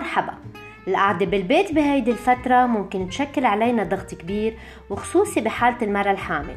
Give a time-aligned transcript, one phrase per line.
[0.00, 0.34] مرحبا.
[0.88, 4.58] القعدة بالبيت بهيدي الفترة ممكن تشكل علينا ضغط كبير
[4.90, 6.56] وخصوصي بحالة المرأة الحامل.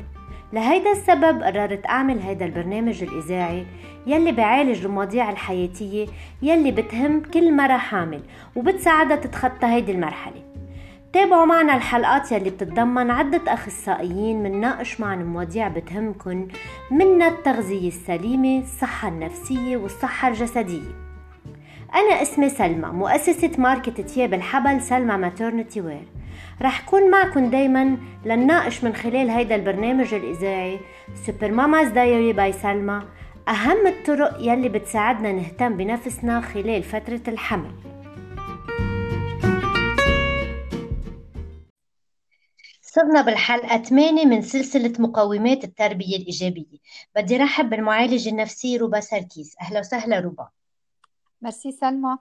[0.54, 3.66] لهيدا السبب قررت أعمل هيدا البرنامج الإذاعي
[4.08, 6.08] يلي بعالج المواضيع الحياتية
[6.42, 8.22] يلي بتهم كل مرة حامل
[8.56, 10.44] وبتساعدها تتخطى هيدي المرحلة.
[11.14, 16.48] تابعوا معنا الحلقات يلي بتتضمن عدة أخصائيين منناقش معنا مواضيع بتهمكن
[16.92, 21.03] منها التغذية السليمة الصحة النفسية والصحة الجسدية.
[21.96, 26.08] أنا اسمي سلمى مؤسسة ماركة تياب الحبل سلمى maternity wear
[26.62, 30.80] رح كون معكم دايما لنناقش من خلال هيدا البرنامج الإذاعي
[31.26, 33.04] Super Mamas Diary by سلمى
[33.48, 37.72] أهم الطرق يلي بتساعدنا نهتم بنفسنا خلال فترة الحمل.
[42.82, 46.78] صرنا بالحلقة 8 من سلسلة مقومات التربية الإيجابية.
[47.16, 49.56] بدي رحب بالمعالجة النفسية روبا سركيس.
[49.62, 50.50] أهلا وسهلا روبا.
[51.44, 52.18] ميرسي سلمى.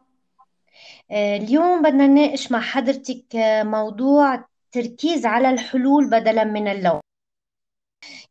[1.11, 7.01] آه، اليوم بدنا نناقش مع حضرتك آه، موضوع تركيز على الحلول بدلا من اللوم.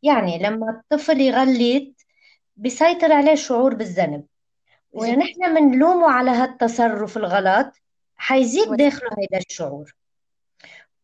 [0.04, 1.96] يعني لما الطفل يغلط
[2.58, 4.26] بيسيطر عليه شعور بالذنب.
[4.92, 7.74] وإذا نحن بنلومه على هالتصرف الغلط
[8.16, 9.96] حيزيد داخله هيدا الشعور.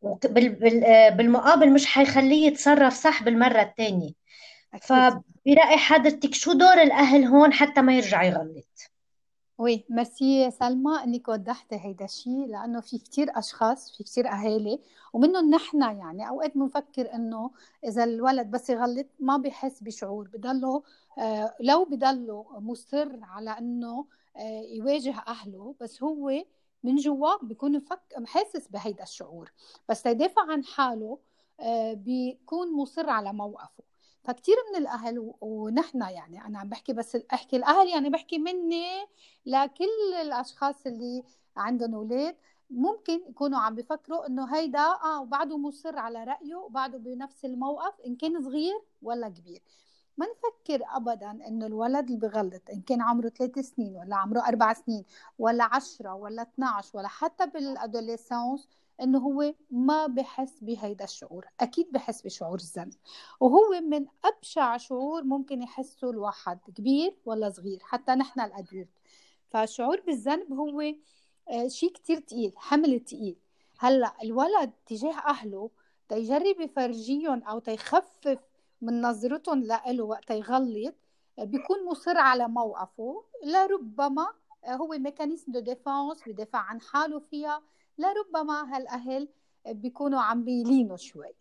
[0.02, 4.12] وبالمقابل مش حيخليه يتصرف صح بالمرة الثانية
[4.82, 8.92] فبرأي حضرتك شو دور الأهل هون حتى ما يرجع يغلط؟
[9.58, 14.80] وي ميرسي سلمى إنك وضحتي هيدا الشيء لأنه في كتير أشخاص في كتير أهالي
[15.14, 17.52] ومنهم نحن يعني أوقات بنفكر إنه
[17.84, 20.84] إذا الولد بس يغلط ما بيحس بشعور بضله
[21.20, 24.06] آه لو بضله مصر على إنه
[24.38, 26.44] آه يواجه أهله بس هو
[26.84, 27.82] من جوا بيكون
[28.26, 29.52] حاسس بهيدا الشعور.
[29.90, 31.20] بس يدافع عن حاله
[31.60, 33.84] آه بيكون مصر على موقفه.
[34.28, 39.08] فكتير من الأهل ونحن يعني أنا عم بحكي بس أحكي الأهل يعني بحكي مني
[39.46, 41.24] لكل الأشخاص اللي
[41.58, 42.36] عندهم أولاد
[42.70, 48.16] ممكن يكونوا عم بفكروا إنه هيدا آه وبعده مصر على رأيه وبعده بنفس الموقف إن
[48.16, 49.62] كان صغير ولا كبير.
[50.18, 54.74] ما نفكر ابدا إنه الولد اللي بغلط إن كان عمره ثلاث سنين ولا عمره أربع
[54.74, 55.06] سنين
[55.40, 58.68] ولا عشرة ولا 12 ولا حتى بالادوليسانس
[59.02, 62.94] انه هو ما بحس بهيدا الشعور أكيد بحس بشعور الذنب.
[63.40, 68.90] وهو من أبشع شعور ممكن يحسه الواحد كبير ولا صغير حتى نحن الادولت
[69.50, 70.94] فالشعور بالذنب هو
[71.50, 73.36] آه، شيء كتير تقيل حمل تقيل.
[73.80, 75.70] هلأ الولد تجاه أهله
[76.10, 78.40] تيجرب يفرجيهم أو تيخفف
[78.82, 80.96] من نظرتهم لإله وقت يغلط
[81.40, 83.24] آه، بيكون مصر على موقفه.
[83.46, 84.28] لربما
[84.64, 87.62] آه، هو mécanisme de défense بيدافع عن حاله فيها.
[87.98, 89.28] لربما هالأهل
[89.68, 91.34] بيكونوا عم بيلينوا شوي.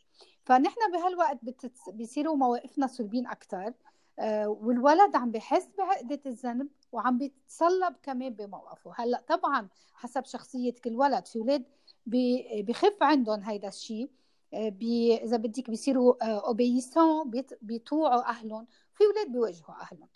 [0.45, 1.89] فنحن بهالوقت بتتص...
[1.89, 3.73] بيصيروا مواقفنا صلبين أكثر
[4.19, 8.93] آه، والولد عم بحس بعقدة الذنب وعم بيتصلب كمان بموقفه.
[8.97, 11.65] هلأ طبعا حسب شخصية كل ولد في ولاد
[12.07, 14.11] بي- بخف عندهم هيدا الشيء
[14.55, 17.31] آه، بي إذا بدك بيصيروا obéissants
[17.63, 20.09] بيطوعوا أهلهم في ولاد بيواجهوا أهلهم.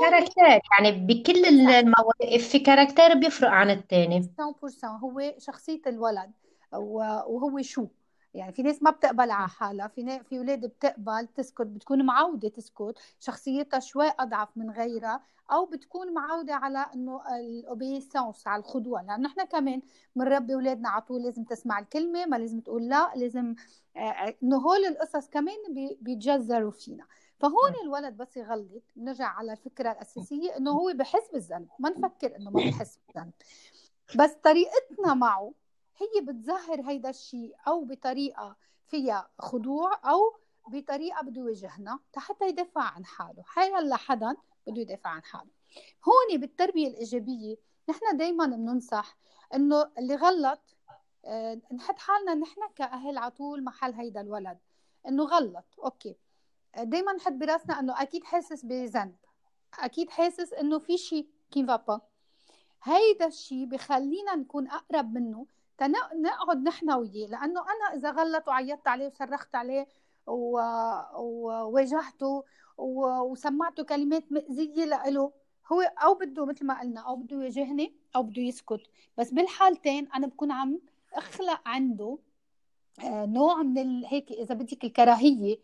[0.00, 4.20] caractère يعني بكل المواقف في caractère بيفرق عن التاني.
[4.20, 6.32] 100% هو شخصية الولد
[6.72, 7.86] وهو شو؟
[8.34, 12.48] يعني في ناس ما بتقبل على حالها في نا- في أولاد بتقبل تسكت بتكون معودة
[12.48, 12.94] تسكت.
[13.20, 15.20] شخصيتها شوي أضعف من غيرها
[15.52, 19.82] أو بتكون معودة على إنه ال obéissance على الخضوع لأنه نحن كمان
[20.16, 23.54] بنربي أولادنا على طول لازم تسمع الكلمة ما لازم تقول لا لازم
[23.96, 27.04] آه، إنه هول القصص كمان بي- بيتجذروا فينا.
[27.38, 32.50] فهون الولد بس يغلط بنرجع على الفكرة الأساسية إنه هو بحس بالذنب ما نفكر إنه
[32.50, 33.32] ما بحس بالذنب.
[34.16, 35.52] بس طريقتنا معه
[35.96, 40.36] هي بتظهر هيدا الشيء أو بطريقة فيها خضوع أو
[40.68, 43.42] بطريقة بده يواجهنا حتى يدافع عن حاله.
[43.42, 44.36] حيا لحدا
[44.66, 45.50] بده يدافع عن حاله.
[46.04, 47.56] هون بالتربية الإيجابية
[47.88, 49.16] نحن دائما بننصح
[49.54, 50.60] إنه اللي غلط
[51.24, 54.58] آه، نحط حالنا نحن كأهل على طول محل هيدا الولد.
[55.08, 56.16] إنه غلط okay.
[56.82, 59.16] دائما نحط براسنا إنه أكيد حاسس بذنب
[59.78, 62.00] أكيد حاسس إنه في شيء qui va pas
[62.82, 65.46] هيدا الشيء بخلينا نكون أقرب منه
[66.14, 69.86] نقعد نحن وياه لأنه أنا إذا غلط وعيطت عليه وصرخت عليه.
[71.14, 72.44] وواجهته
[72.78, 73.06] و...
[73.20, 75.32] وسمعته كلمات مأذية له
[75.72, 78.80] هو أو بده مثل ما قلنا أو بده يواجهني أو بده يسكت
[79.18, 80.80] بس بالحالتين أنا بكون عم
[81.14, 82.18] أخلق عنده
[83.04, 84.04] آه، نوع من.
[84.04, 85.58] هيك إذا بدك الكراهية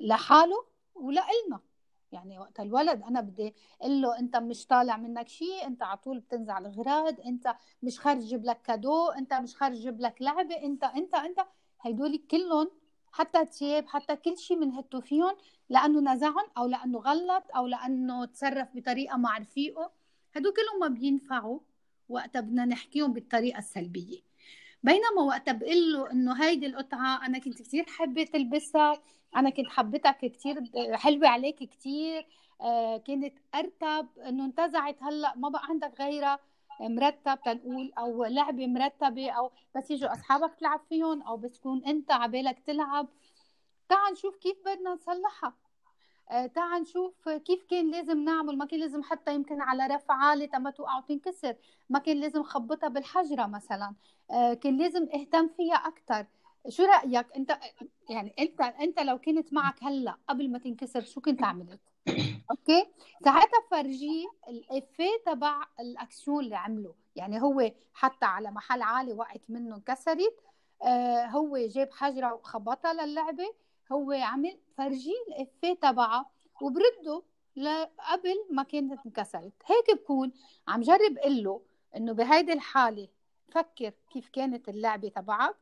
[0.00, 1.60] لحاله ولإلنا
[2.12, 6.20] يعني وقت الولد أنا بدي أقول له أنت مش طالع منك شيء أنت على طول
[6.20, 10.84] بتنزع الاغراض أنت مش خارج جيب لك كادو أنت مش خارج جيب لك لعبة أنت
[10.84, 11.40] أنت أنت.
[11.80, 12.70] هدول كلهم
[13.12, 15.36] حتى تياب حتى كل شيء بنهتوا فيهم
[15.68, 19.90] لأنه نزعهم أو لأنه غلط أو لأنه تصرف بطريقة مع رفيقه
[20.36, 21.60] هدول كلهم ما بينفعوا
[22.08, 24.29] وقتها بدنا نحكيهم بالطريقة السلبية.
[24.82, 29.00] بينما وقتها بقول له إنه هيدي القطعة أنا كنت كثير حابة تلبسها
[29.36, 30.56] أنا كنت حبيتك كثير
[30.96, 32.26] حلوة عليك كثير
[32.60, 36.38] آه كانت أرتب إنه انتزعت هلأ ما بقى عندك غيرها
[36.80, 42.12] مرتب تنقول أو لعبة مرتبة أو بس يجوا أصحابك تلعب فيهم أو بس تكون أنت
[42.12, 43.08] عبالك تلعب.
[43.88, 45.54] تعال نشوف كيف بدنا نصلحها.
[46.54, 48.58] تعال نشوف كيف كان لازم نعمل.
[48.58, 51.56] ما كان لازم حتى يمكن على رف عالي تما توقع وتنكسر.
[51.90, 53.94] ما كان لازم خبطها بالحجرة مثلا.
[54.30, 56.26] آه كان لازم اهتم فيها أكثر
[56.68, 57.58] شو رأيك؟ أنت
[58.10, 61.80] يعني أنت أنت لو كنت معك هلأ قبل ما تنكسر شو كنت عملت؟
[62.50, 62.86] okay؟
[63.24, 66.94] ساعتها فرجيه ال effet تبع الاكسيون اللي عمله.
[67.16, 70.34] يعني هو حتى على محل عالي وقعت منه انكسرت.
[70.82, 73.54] آه هو جاب حجرة وخبطها للعبة.
[73.92, 76.30] هو عمل فرجيه الافيه تبعها
[76.62, 77.22] وبرده
[78.10, 80.32] قبل ما كانت انكسرت هيك بكون
[80.68, 81.60] عم جرب قل له
[81.96, 83.08] إنه بهيدي الحالة
[83.48, 85.56] فكر كيف كانت اللعبة تبعك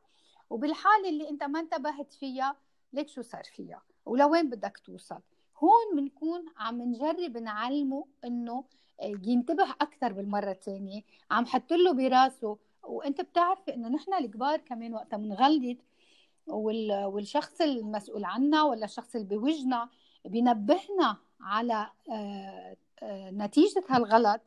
[0.49, 2.55] وبالحالة اللي إنت ما انتبهت فيها
[2.93, 5.19] ليك شو صار فيها ولوين بدك توصل.
[5.57, 8.63] هون بنكون عم نجرب نعلمه إنه
[9.03, 15.17] ينتبه أكثر بالمرة الثانية عم حط له براسه وإنت بتعرفي إنه نحن الكبار كمان وقتها
[15.17, 15.77] بنغلط
[16.49, 19.89] والشخص المسؤول عنا ولا الشخص اللي بوجنا
[20.25, 24.41] بينبهنا على آه، آه، نتيجة هالغلط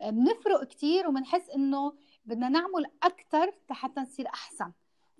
[0.00, 1.92] بنفرق كتير وبنحس إنه
[2.24, 4.72] بدنا نعمل أكثر حتى نصير أحسن.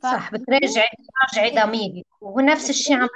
[0.03, 3.09] صح بترجعي بترجعي ضميرك ونفس الشيء عم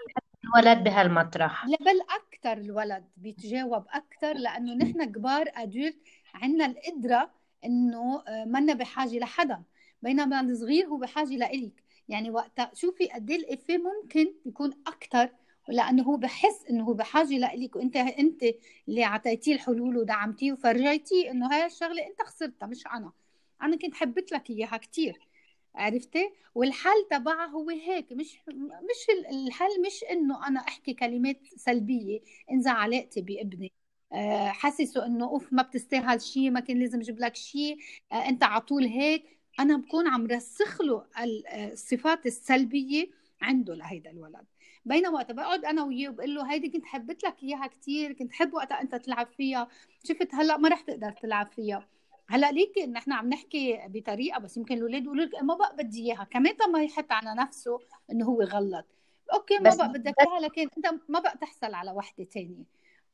[0.44, 1.67] الولد بهالمطرح.
[1.67, 5.96] بل أكثر الولد بيتجاوب أكثر لأنه نحن كبار ادولت
[6.35, 7.31] عندنا القدرة
[7.64, 9.62] إنه آه، منا بحاجة لحدا.
[10.03, 11.85] بينما الصغير هو بحاجة لإلك.
[12.11, 15.31] يعني وقتها شوفي قد إيه الافيه ممكن يكون أكثر
[15.69, 18.43] لأنه هو بحس إنه هو بحاجة لإلك وأنت أنت
[18.89, 23.12] اللي اعطيتيه الحلول ودعمتيه وفرجيتيه إنه هاي الشغلة أنت خسرتها مش أنا.
[23.62, 25.19] أنا كنت حبيت لك إياها كثير
[25.75, 32.21] عرفتي؟ والحل تبعها هو هيك مش مش الحل مش إنه أنا أحكي كلمات سلبية
[32.53, 33.73] انزع علاقتي بابني.
[34.13, 37.79] آه، حسسه إنه أوف ما بتستاهل شيء ما كان لازم أجيب لك شيء
[38.13, 39.40] آه، أنت على طول هيك.
[39.61, 41.05] أنا بكون عم رسخ له
[41.73, 43.11] الصفات السلبية
[43.43, 44.45] عنده لهيدا الولد.
[44.85, 48.55] بينما وقت بقعد أنا وياه وبقول له هيدي كنت حبيت لك إياها كثير كنت حب
[48.55, 49.69] وقتها أنت تلعب فيها.
[50.05, 51.89] شفت هلأ ما رح تقدر تلعب فيها.
[52.29, 56.25] هلأ ليك نحن عم نحكي بطريقة بس يمكن الاولاد يقولوا لك ما بقى بدي إياها.
[56.25, 57.79] كمان ما يحط على نفسه
[58.13, 58.87] إنه هو غلط.
[59.32, 62.65] okay ما بقى بدك إياها لكن أنت ما بقى تحصل على وحدة ثانية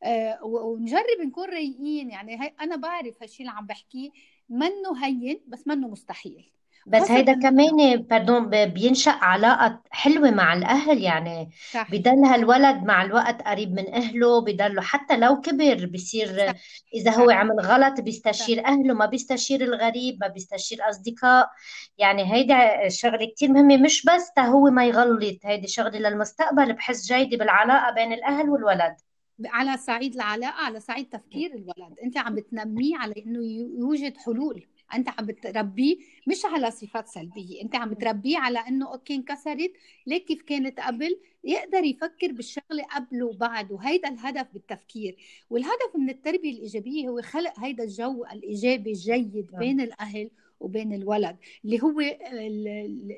[0.02, 2.10] آه ونجرب نكون رايقين.
[2.10, 4.10] يعني هي أنا بعرف هالشيء اللي عم بحكيه.
[4.48, 6.52] منه هين بس منه مستحيل.
[6.86, 11.90] بس هيدا كمان pardon بينشأ علاقة حلوة مع الأهل يعني صح.
[11.90, 16.54] بضل هالولد مع الوقت قريب من أهله بضله حتى لو كبر بصير
[16.94, 18.68] إذا هو عمل غلط بيستشير صح.
[18.68, 21.50] أهله ما بيستشير الغريب ما بيستشير أصدقاء.
[21.98, 27.06] يعني هيدا شغلة كتير مهمة مش بس تا هو ما يغلط هيدي شغلة للمستقبل بحس
[27.12, 28.96] جيدة بالعلاقة بين الأهل والولد.
[29.44, 31.98] على صعيد العلاقة على صعيد تفكير الولد.
[32.02, 33.44] أنت عم بتنميه على إنه
[33.78, 34.66] يوجد حلول.
[34.94, 35.96] أنت عم بتربيه
[36.26, 37.62] مش على صفات سلبية.
[37.62, 39.72] أنت عم بتربيه على إنه أوكي انكسرت.
[40.06, 43.72] ليك كيف كانت قبل؟ يقدر يفكر بالشغلة قبل وبعد.
[43.72, 45.16] وهيدا الهدف بالتفكير.
[45.50, 49.60] والهدف من التربية الإيجابية هو خلق هيدا الجو الإيجابي الجيد نعم.
[49.60, 52.00] بين الأهل وبين الولد اللي هو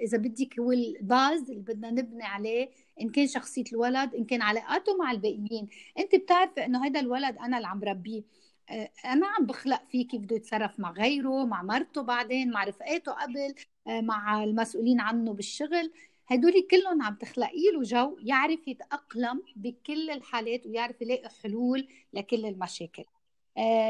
[0.03, 4.97] إذا بدك هو الباز اللي بدنا نبني عليه إن كان شخصية الولد إن كان علاقاته
[4.97, 5.69] مع الباقيين.
[5.99, 8.23] أنت بتعرفي إنه هذا الولد أنا اللي عم بربيه.
[8.71, 13.13] آه، أنا عم بخلق فيه كيف بده يتصرف مع غيره مع مرته بعدين مع رفقاته
[13.13, 13.55] قبل
[13.87, 15.93] آه، مع المسؤولين عنه بالشغل.
[16.29, 23.05] هدول كلهم عم تخلقي له جو يعرف يتأقلم بكل الحالات ويعرف يلاقي حلول لكل المشاكل.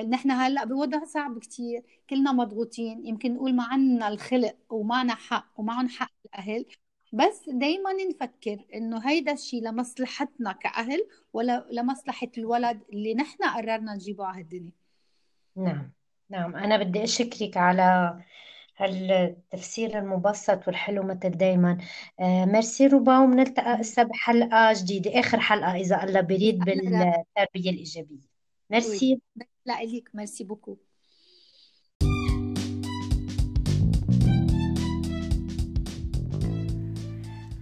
[0.09, 1.83] نحن هلأ بوضع صعب كتير.
[2.11, 3.07] كلنا مضغوطين.
[3.07, 6.67] يمكن نقول ما عنا الخلق ومعنا حق ومعهم حق الأهل.
[7.13, 14.25] بس دايما نفكر إنه هيدا الشيء لمصلحتنا كأهل ولا لمصلحة الولد اللي نحن قررنا نجيبه
[14.27, 14.73] على الدنيا
[15.57, 15.93] نعم.
[16.31, 16.57] نعم.
[16.57, 18.19] أنا بدي أشكرك على
[18.77, 21.79] هالتفسير المبسط والحلو مثل دايما.
[22.21, 28.38] آه ميرسي روبا وبنلتقى هسه بحلقة جديدة آخر حلقة إذا الله بريد بالتربية الإيجابية.
[28.71, 29.21] ميرسي.
[29.67, 30.11] لا إليك.
[30.15, 30.77] merci beaucoup.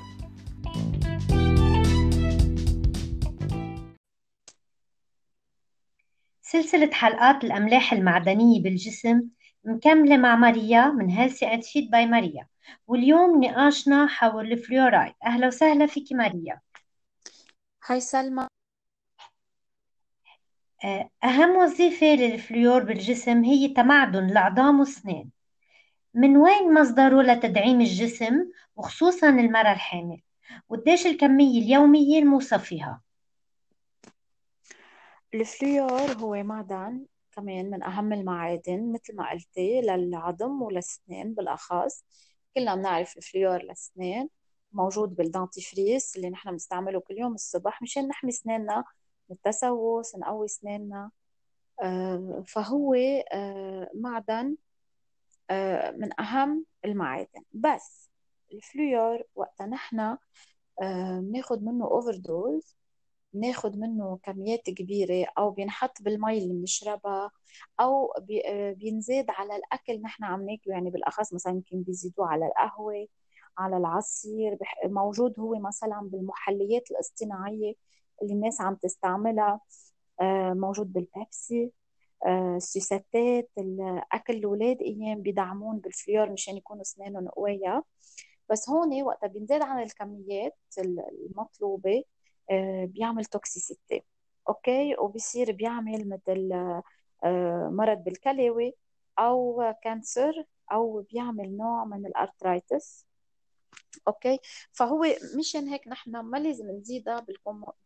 [6.42, 9.22] سلسلة حلقات الأملاح المعدنية بالجسم
[9.64, 12.46] مكملة مع ماريا من Healthy and Fit by Maria.
[12.86, 15.14] واليوم نقاشنا حول الفلورايد.
[15.26, 16.60] أهلا وسهلا فيك ماريا.
[17.86, 18.46] hi سلمى.
[20.84, 25.30] أه، أهم وظيفة لل fluor بالجسم هي تمعدن العظام والسنان
[26.14, 30.22] من وين مصدره لتدعيم الجسم وخصوصا المرأة الحامل؟
[30.68, 33.00] وقديش الكمية اليومية الموصى فيها؟
[35.34, 42.04] ال fluor هو معدن كمان من أهم المعادن مثل ما قلتي للعظم وللسنان بالأخص.
[42.54, 44.28] كلنا بنعرف ال fluor للسنان
[44.72, 48.84] موجود بال dentifrice اللي نحن بنستعمله كل يوم الصبح مشان نحمي سناننا
[49.28, 51.10] من التسوس نقوي سناننا.
[51.82, 52.94] آه، فهو
[53.32, 54.56] آه، معدن
[55.98, 57.42] من أهم المعادن.
[57.52, 58.10] بس
[58.52, 60.16] ال fluor وقتها نحن
[61.20, 62.76] بناخد منه overdose
[63.32, 67.30] بناخد منه كميات كبيرة أو بينحط بالمي اللي بنشربها
[67.80, 68.12] أو
[68.76, 70.74] بينزاد على الأكل نحن عم ناكله.
[70.74, 73.06] يعني بالأخص مثلا يمكن بيزيدوه على القهوة
[73.58, 77.74] على العصير موجود هو مثلا بالمحليات الاصطناعية
[78.22, 79.60] اللي الناس عم تستعملها
[80.20, 81.72] آه، موجود بالبيبسي.
[82.26, 82.58] آه،
[84.12, 87.84] اكل الأولاد أيام بيدعمون بال fluor مشان يكونوا أسنانهم قوية.
[88.50, 92.04] بس هون وقتها بينزاد عن الكميات المطلوبة
[92.50, 94.04] آه، بيعمل toxicity
[94.48, 96.48] okay؟ وبصير بيعمل مثل
[97.70, 98.74] مرض بالكلوي
[99.18, 103.06] أو cancer أو بيعمل نوع من ال arthritis.
[104.08, 104.38] okay؟
[104.72, 105.04] فهو
[105.38, 107.26] مشان هيك نحن ما لازم نزيدها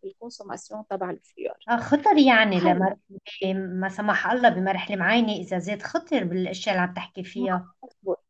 [0.02, 2.96] بال consommation تبع ال fluor آه، خطر يعني لما
[3.54, 7.72] ما سمح الله بمرحلة معينة إذا زاد خطر بالأشياء اللي عم تحكي فيها.
[7.84, 8.24] مزبوط.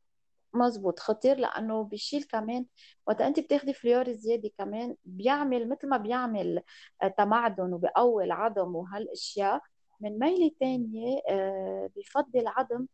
[0.55, 0.99] مزبوط.
[1.01, 2.67] خطير لأنه بيشيل كمان
[3.07, 6.63] وقت أنت بتاخدي fluor زيادة كمان بيعمل مثل ما بيعمل
[7.03, 9.61] آه، تمعدن وبقوي العظم وهالأشياء.
[10.01, 12.87] من ميلة تانية آه، بفضي العظم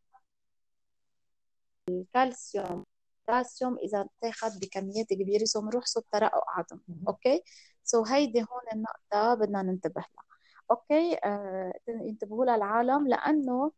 [1.89, 2.85] الكالسيوم.
[3.29, 7.43] بوتاسيوم إذا اتاخذ بكميات كبيرة so بنروح صوب ترقق عظم okay
[7.85, 10.25] so هيدي هون النقطة بدنا ننتبه لها
[10.71, 13.73] okay آه ينتبهوا لها العالم لأنه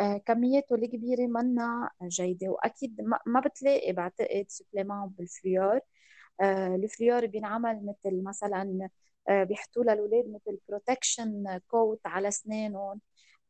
[0.00, 5.80] آه كمياته الكبيرة منا جيدة وأكيد ما بتلاقي بعتقد supplément بال fluor.
[6.40, 8.88] آه ال fluor بينعمل مثل مثلا
[9.28, 13.00] آه بيحطوا للأولاد مثل protection coat على أسنانهم.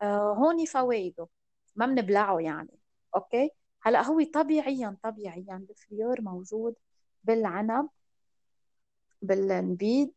[0.02, 1.28] آه هون فوائده
[1.76, 2.78] ما بنبلعه يعني
[3.16, 3.50] okay
[3.82, 6.74] هلا هو طبيعيا طبيعيا ال fluor موجود
[7.24, 7.88] بالعنب
[9.22, 10.12] بالنبيد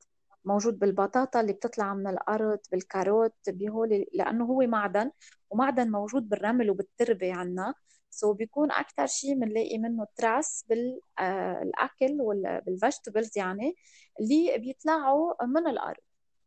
[0.45, 5.11] موجود بالبطاطا اللي بتطلع من الأرض بال carotte بهول لأنه هو معدن
[5.49, 7.73] ومعدن موجود بالرمل وبالتربة عنا.
[8.09, 12.17] so بيكون أكثر شيء بنلاقي منه traces بالاكل
[12.65, 13.75] بال vegetables يعني
[14.19, 16.01] اللي بيطلعوا من الأرض.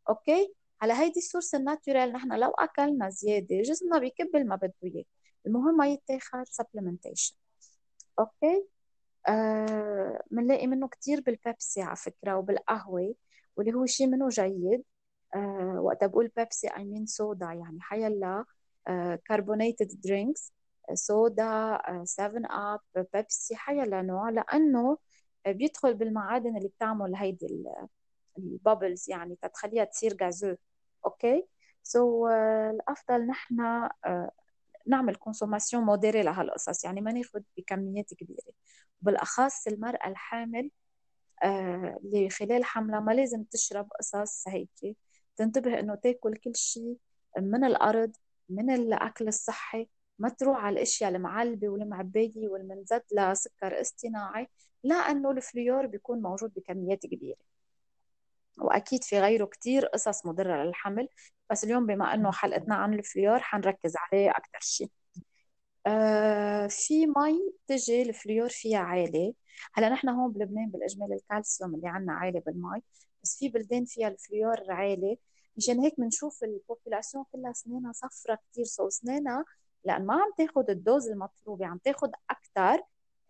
[0.08, 4.74] okay؟ هلا هيدي ال source ال naturelle نحن لو أكلنا زيادة جسمنا بيكب ما بده
[4.84, 5.04] إياه.
[5.46, 7.36] المهم ما يتاخد supplementation
[8.18, 8.68] okay؟
[9.28, 13.14] آه بنلاقي منه كتير بالبيبسي على فكرة وبالقهوة
[13.56, 14.84] واللي هو شيء منه جيد.
[15.34, 18.44] آه وقت بقول بيبسي I mean soda يعني حيلا
[19.28, 20.52] carbonated drinks
[20.94, 24.30] soda 7 Up بيبسي حيلا نوع.
[24.30, 24.98] لأنه
[25.46, 27.46] بيدخل بالمعادن اللي بتعمل هيدي
[28.38, 30.56] ال bubbles يعني تتخليها تصير gazeux
[31.06, 31.48] okay؟
[31.82, 32.32] so uh,
[32.74, 34.30] الأفضل نحن uh,
[34.86, 38.52] نعمل consommation modérée لهالقصص يعني ما ناخذ بكميات كبيرة.
[39.00, 40.70] بالاخص المرأة الحامل
[41.44, 44.96] آه اللي خلال حملها ما لازم تشرب قصص هيك.
[45.36, 46.96] تنتبه إنه تاكل كل شيء
[47.38, 48.12] من الأرض
[48.48, 49.88] من الأكل الصحي.
[50.18, 54.48] ما تروح على الأشياء المعلبة والمعبيه والمنزاد لها سكر اصطناعي
[54.84, 57.38] لأنه ال fluor بيكون موجود بكميات كبيرة.
[58.58, 61.08] وأكيد في غيره كتير قصص مضرة للحمل
[61.50, 64.90] بس اليوم بما إنه حلقتنا عن ال fluor حنركز عليه أكثر شيء.
[65.86, 69.34] آه في مي تجي ال fluor فيها عالي.
[69.74, 72.82] هلأ نحن هون بلبنان بالاجمال الكالسيوم اللي عنا عالي بالمي
[73.22, 75.18] بس في بلدان فيها ال fluor عالي.
[75.56, 79.44] مشان هيك بنشوف ال population كلها اسنانها صفرة كثير so اسنانها
[79.84, 82.82] لأن ما عم تاخذ ال dose المطلوبة عم تاخذ أكثر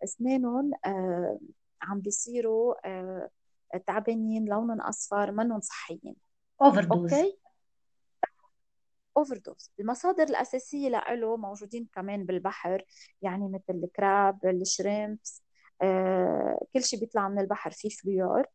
[0.03, 1.39] اسنانهم آه
[1.81, 3.29] عم بيصيروا آه
[3.87, 6.15] تعبانين لونهم أصفر منهم صحيين.
[6.61, 7.39] overdose okay؟
[9.17, 12.83] overdose المصادر الأساسية له موجودين كمان بالبحر
[13.21, 15.43] يعني مثل ال crab ال shrimps
[15.81, 18.45] آه، كل شيء بيطلع من البحر فيه fluor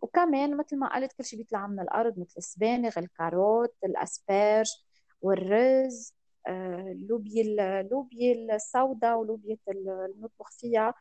[0.00, 4.70] وكمان مثل ما قلت كل شيء بيطلع من الأرض مثل السبانخ ال carottes ال asperges
[5.22, 6.14] والرز
[6.46, 10.88] آه، لوبيا اللوبيا السوداء ولوبيا المطبخ فيها.
[10.88, 10.94] آه،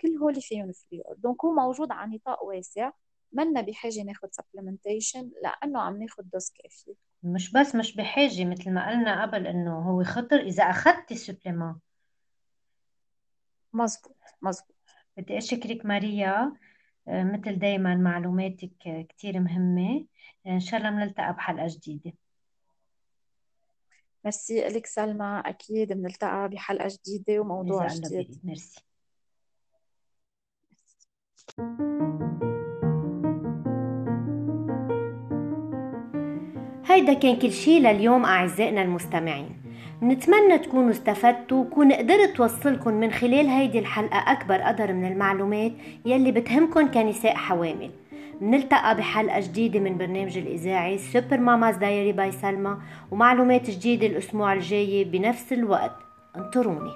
[0.00, 2.90] كل هول فيهم fluor donc هو موجود على نطاق واسع.
[3.32, 8.90] منا بحاجة ناخد supplementation لأنه عم ناخد dose كافية مش بس مش بحاجة مثل ما
[8.90, 11.76] قلنا قبل إنه هو خطر إذا أخذتي supplément
[13.72, 14.76] مزبوط مزبوط.
[15.16, 16.52] بدي أشكرك ماريا.
[17.08, 20.06] آه، مثل دايما معلوماتك كتير مهمة.
[20.46, 22.12] إن شاء الله بنلتقى بحلقة جديدة.
[24.24, 25.42] ميرسي لك سلمى.
[25.46, 28.40] أكيد بنلتقى بحلقة جديدة وموضوع جديد.
[28.44, 28.84] ميرسي.
[36.86, 39.56] هيدا كان كل شي لليوم أعزائنا المستمعين.
[40.02, 45.72] نتمنى تكونوا استفدتوا وكون قدرت توصلكم من خلال هيدي الحلقة أكبر قدر من المعلومات
[46.06, 47.90] يلي بتهمكن كنساء حوامل.
[48.40, 52.76] منلتقى بحلقة جديدة من برنامج الإذاعي Super Mamas Diary by سلمى
[53.10, 55.96] ومعلومات جديدة الأسبوع الجاي بنفس الوقت.
[56.36, 56.92] انطروني.